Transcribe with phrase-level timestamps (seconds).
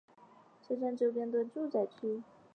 [0.63, 2.23] 车站周边多为住宅区。